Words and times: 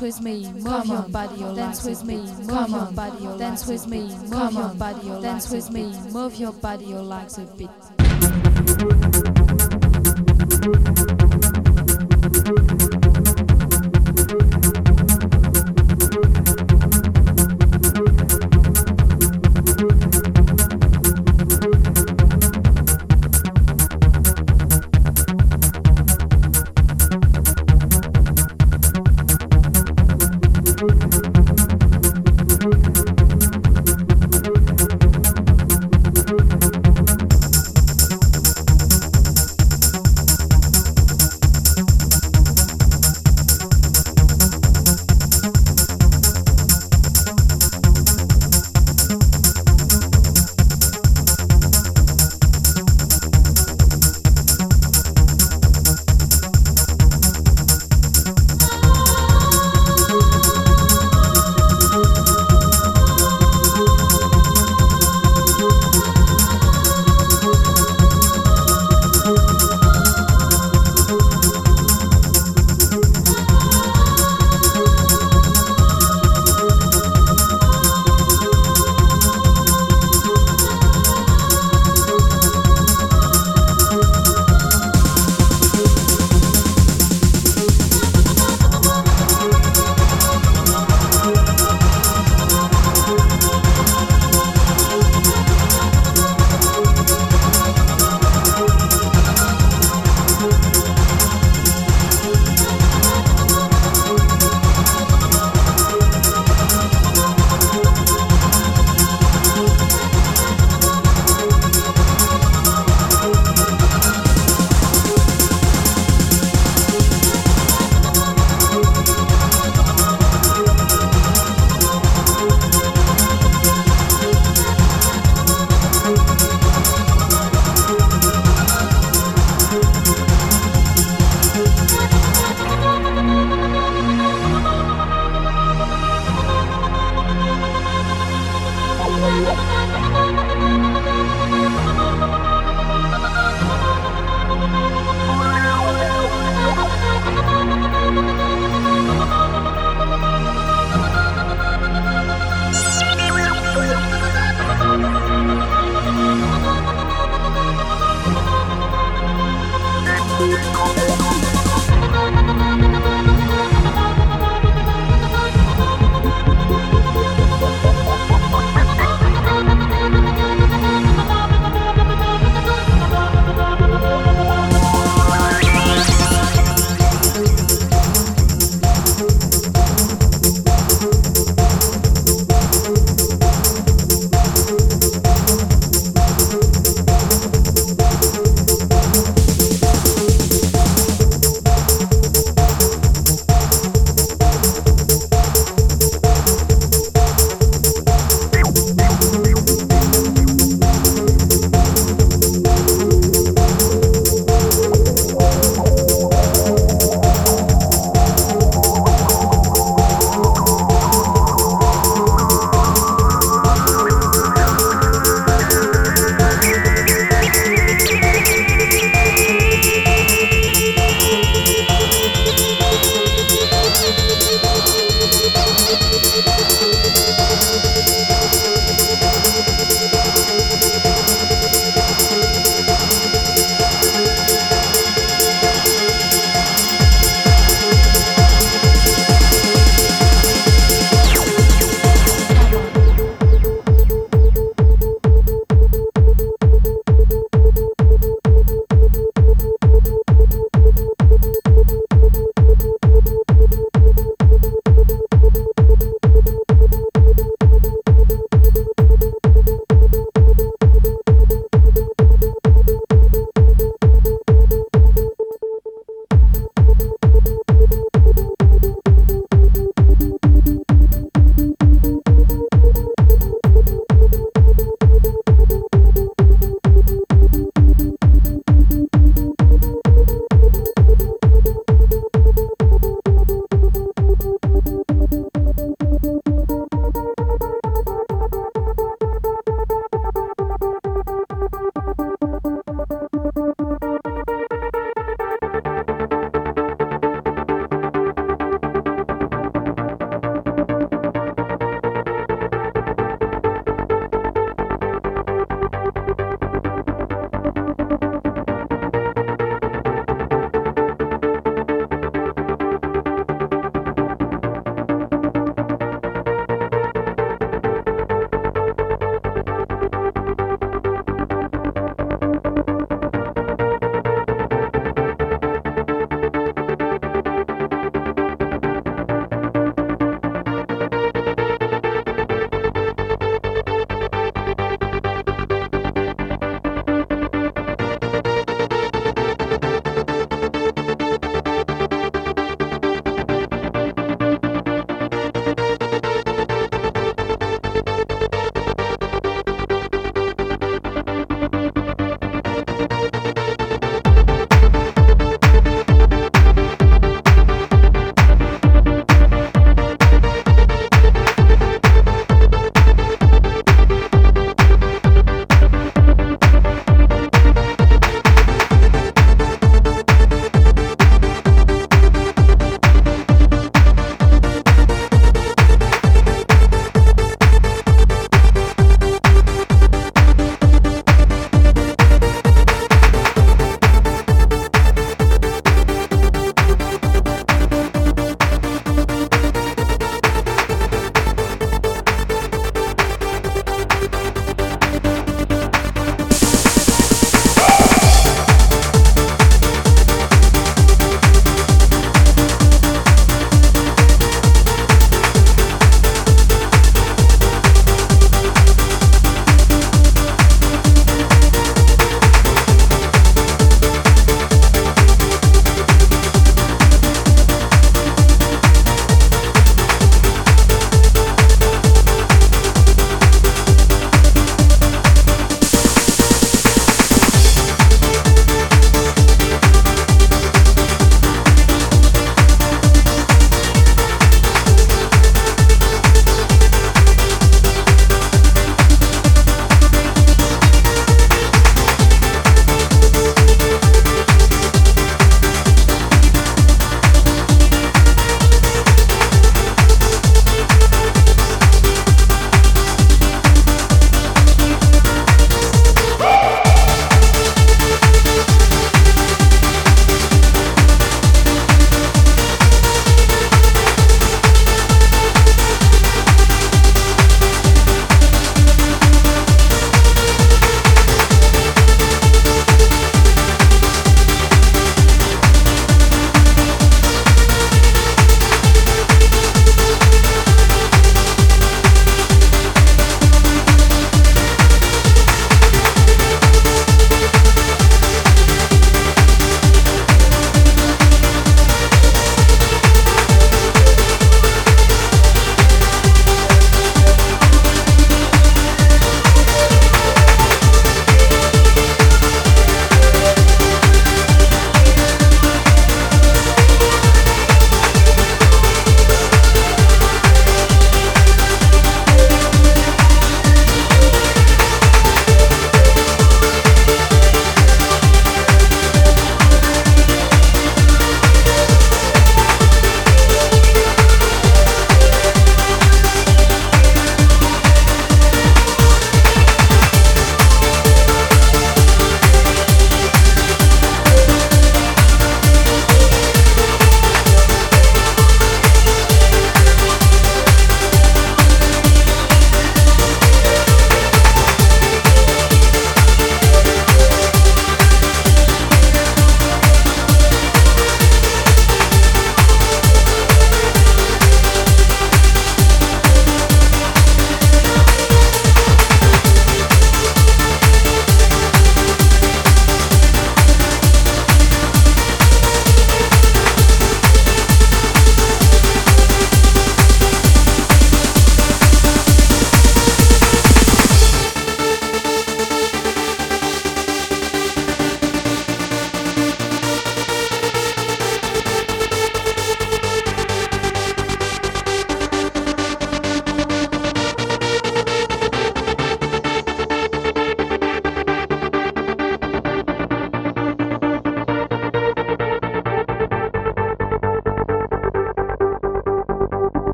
With 0.00 0.20
me, 0.20 0.50
move 0.54 0.86
your 0.86 1.02
body, 1.02 1.44
or 1.44 1.54
dance 1.54 1.84
with 1.84 2.04
me, 2.04 2.16
move 2.16 2.70
your 2.70 2.86
body, 2.86 3.26
or 3.26 3.36
dance 3.38 3.66
with 3.66 3.86
me, 3.86 4.08
move 4.30 4.54
your 4.54 6.52
body, 6.52 6.94
legs 7.02 7.38
a 7.38 7.42
bit. 7.44 7.70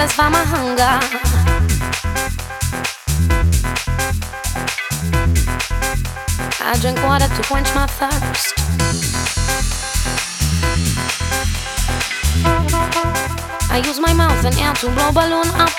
satisfy 0.00 0.30
my 0.30 0.44
hunger. 0.44 0.94
I 6.62 6.78
drink 6.80 7.02
water 7.04 7.28
to 7.28 7.42
quench 7.42 7.68
my 7.74 7.86
thirst. 7.86 8.54
I 13.70 13.82
use 13.84 14.00
my 14.00 14.14
mouth 14.14 14.42
and 14.42 14.56
air 14.56 14.72
to 14.76 14.88
blow 14.88 15.12
balloon 15.12 15.48
up. 15.60 15.70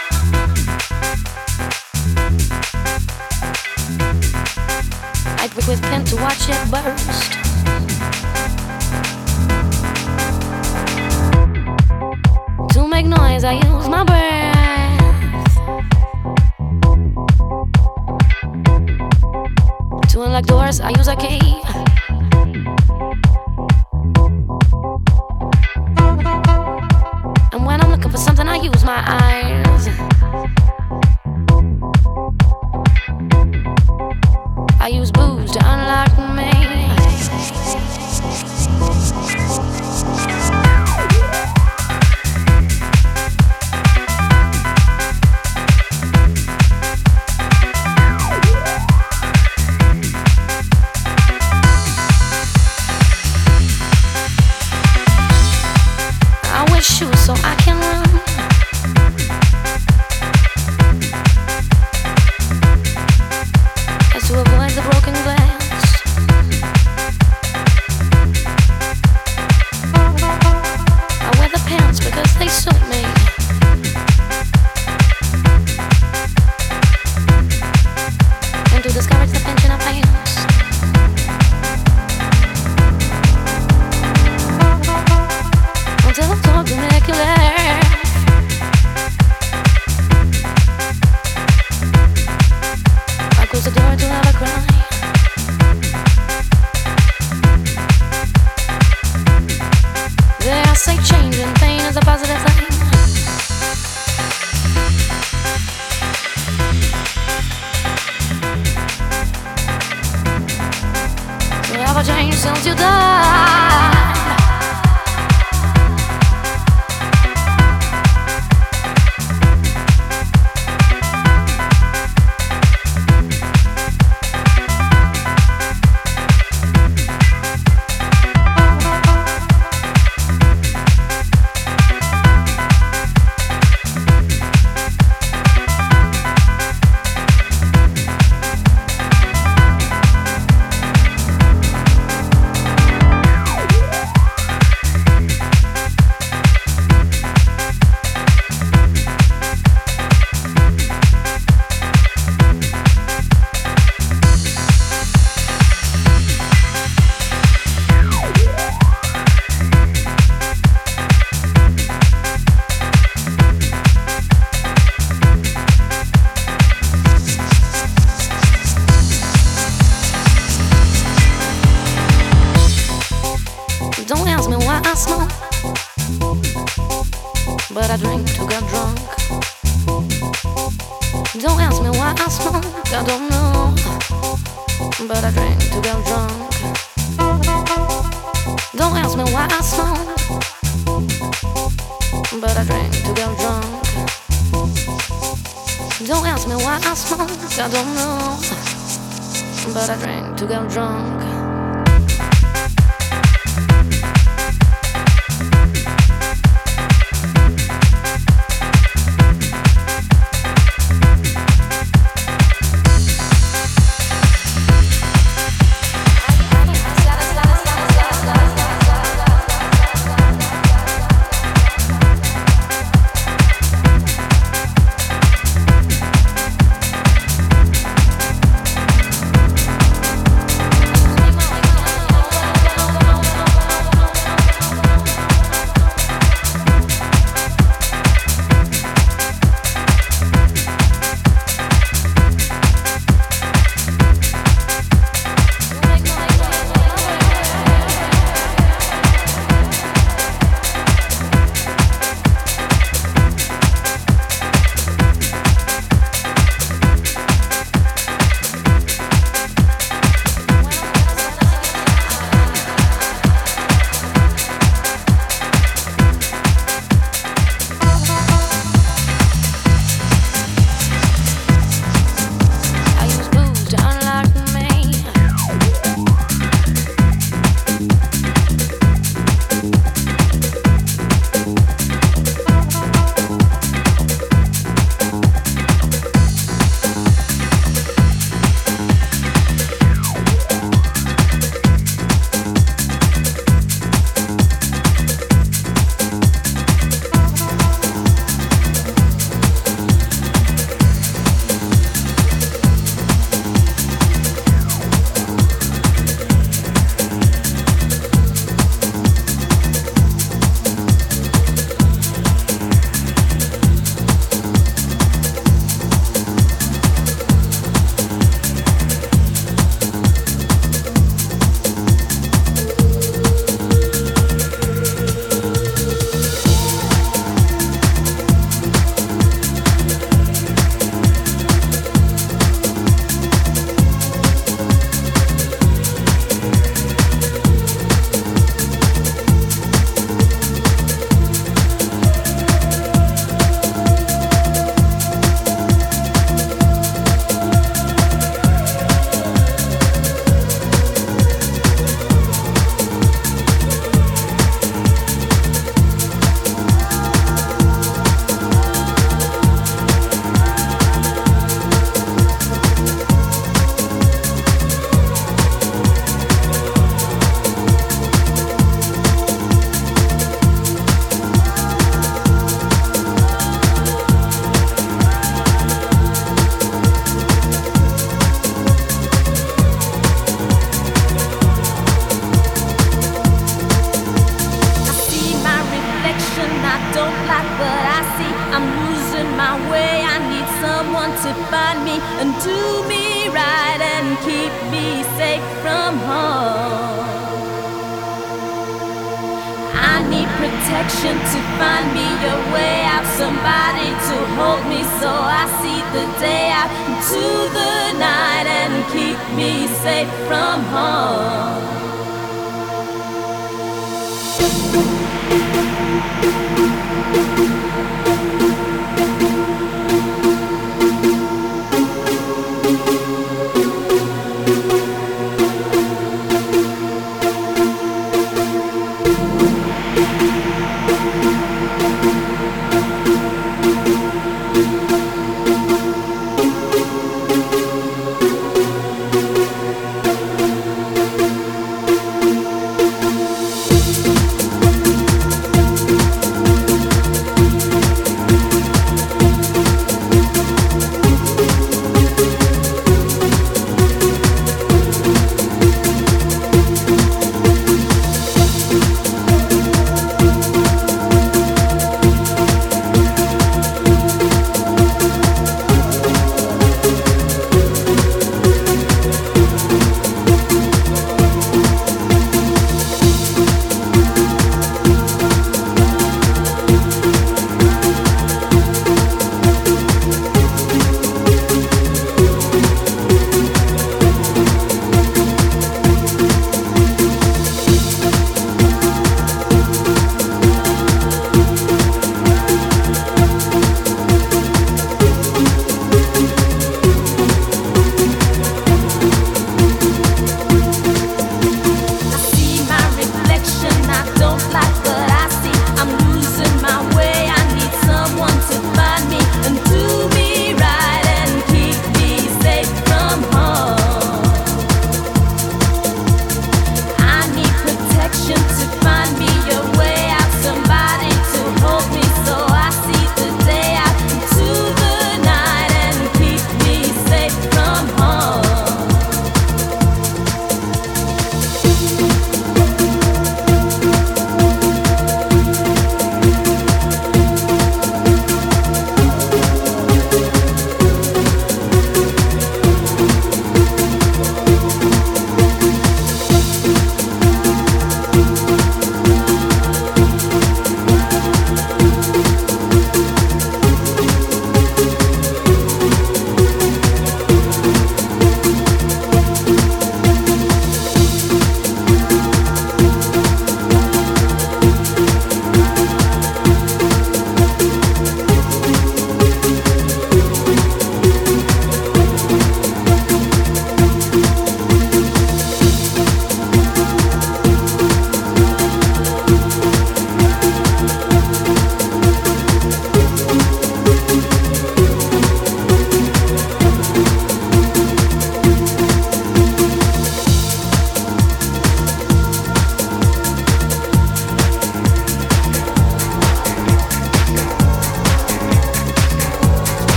I 5.41 5.47
prick 5.47 5.67
with 5.67 5.81
pen 5.81 6.05
to 6.05 6.15
watch 6.17 6.47
it 6.47 6.69
burst. 6.69 7.40
make 13.03 13.19
noise, 13.19 13.43
I 13.43 13.53
use 13.53 13.89
my 13.89 14.03
breath. 14.03 14.51
To 20.09 20.21
unlock 20.23 20.45
doors, 20.45 20.79
I 20.79 20.89
use 20.89 21.07
a 21.07 21.15
key. 21.15 21.60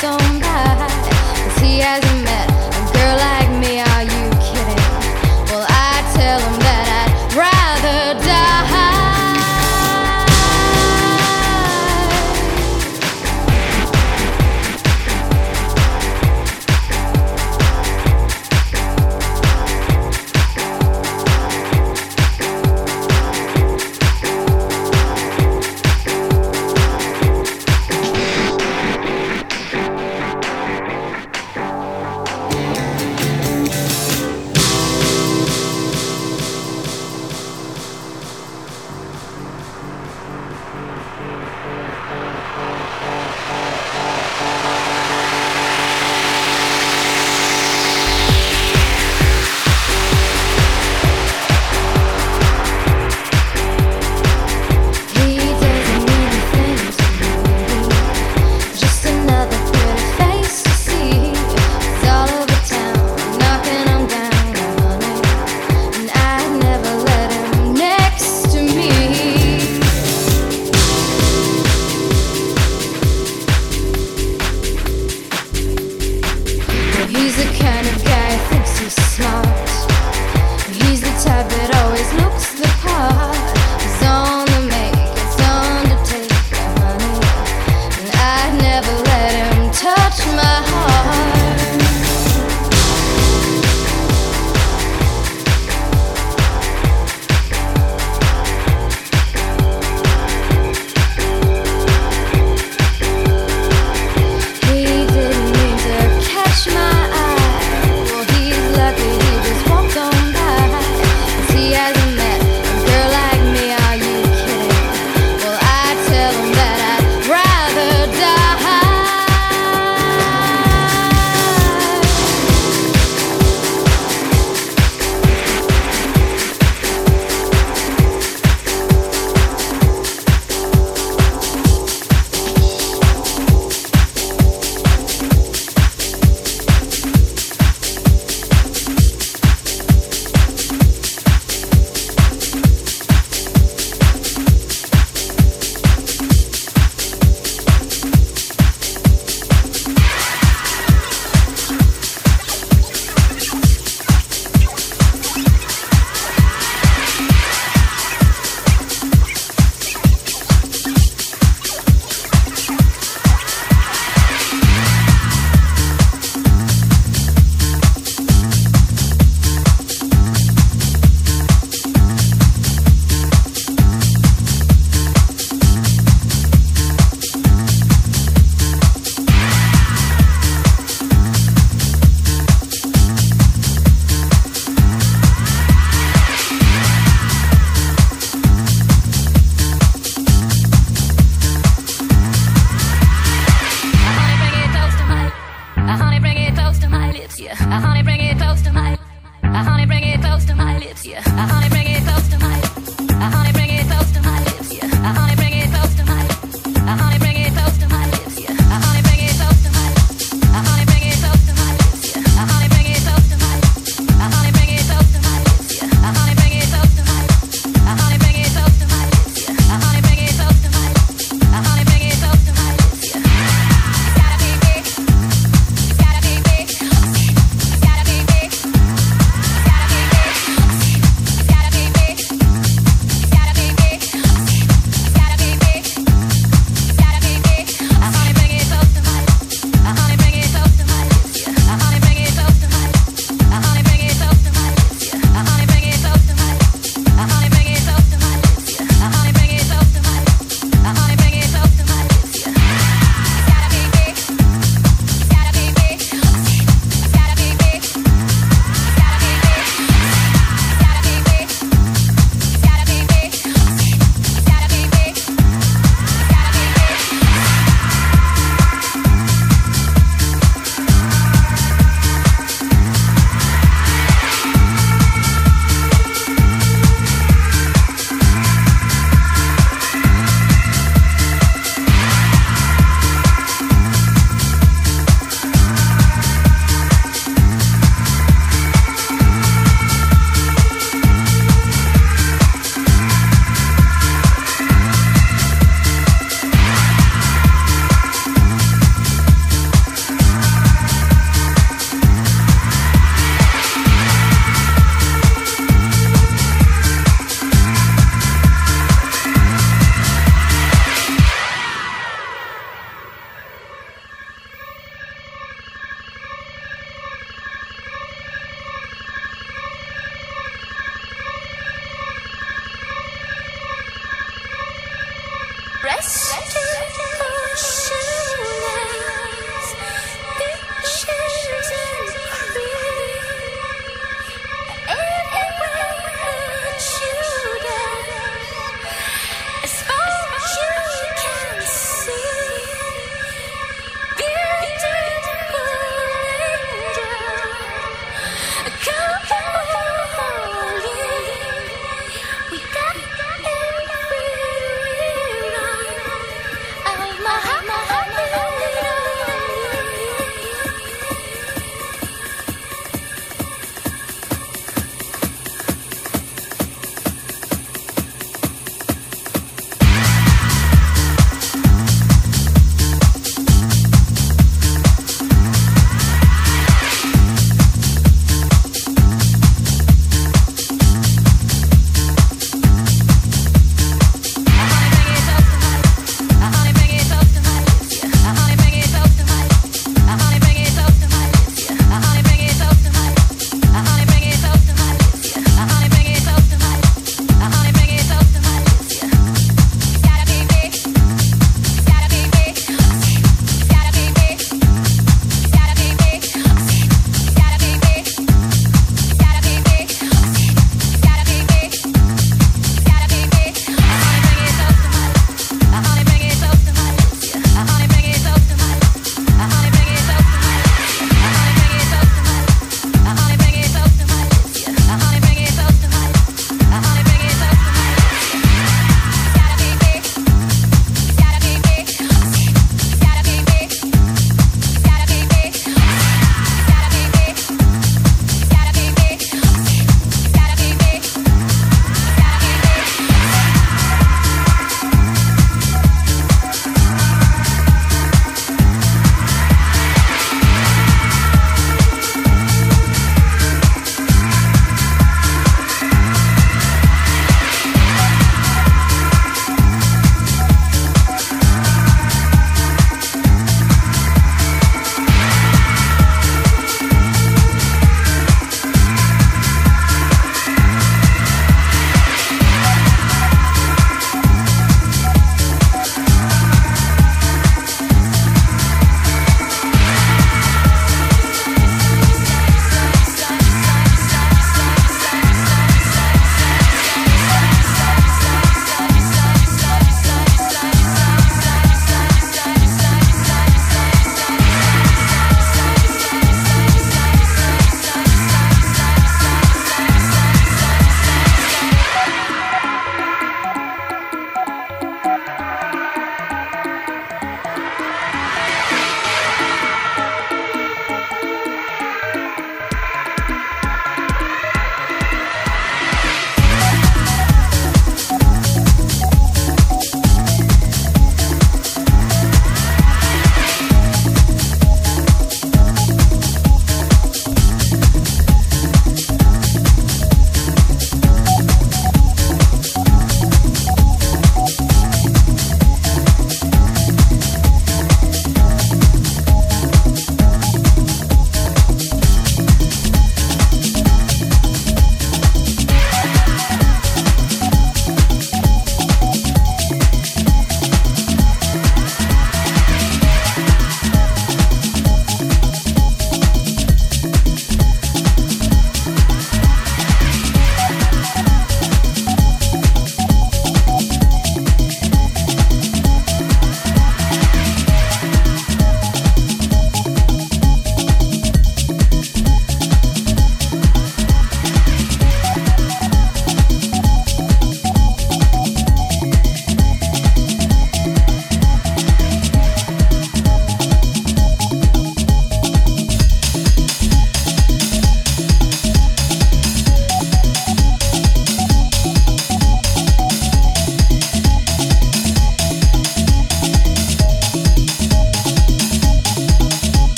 don't. 0.00 0.42
Cause 0.42 1.58
he 1.60 1.78
has 1.80 2.17